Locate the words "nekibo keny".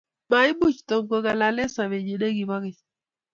2.17-2.79